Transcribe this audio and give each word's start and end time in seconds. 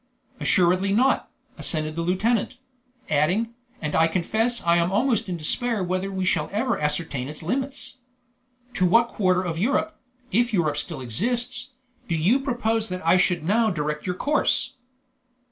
"Assuredly 0.39 0.91
not," 0.91 1.29
assented 1.59 1.95
the 1.95 2.01
lieutenant; 2.01 2.57
adding, 3.07 3.53
"and 3.83 3.93
I 3.93 4.07
confess 4.07 4.59
I 4.63 4.77
am 4.77 4.91
almost 4.91 5.29
in 5.29 5.37
despair 5.37 5.83
whether 5.83 6.11
we 6.11 6.25
shall 6.25 6.49
ever 6.51 6.79
ascertain 6.79 7.27
its 7.27 7.43
limits. 7.43 7.97
To 8.73 8.87
what 8.87 9.09
quarter 9.09 9.43
of 9.43 9.59
Europe, 9.59 9.95
if 10.31 10.53
Europe 10.53 10.77
still 10.77 11.01
exists, 11.01 11.73
do 12.07 12.15
you 12.15 12.39
propose 12.39 12.89
that 12.89 13.05
I 13.05 13.17
should 13.17 13.43
now 13.43 13.69
direct 13.69 14.07
your 14.07 14.15
course?" 14.15 14.73